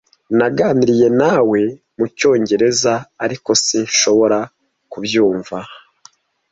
[0.37, 1.59] Naganiriye nawe
[1.97, 2.93] mu Cyongereza,
[3.25, 4.37] ariko sinshobora
[4.91, 5.57] kubyumva.